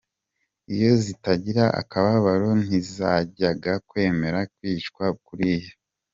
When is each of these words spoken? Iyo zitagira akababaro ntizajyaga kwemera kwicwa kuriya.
Iyo 0.73 0.91
zitagira 1.03 1.63
akababaro 1.81 2.49
ntizajyaga 2.63 3.73
kwemera 3.87 4.39
kwicwa 4.55 5.05
kuriya. 5.25 5.73